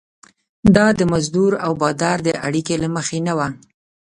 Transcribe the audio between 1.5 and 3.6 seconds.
او بادار د اړیکو له مخې نه وه.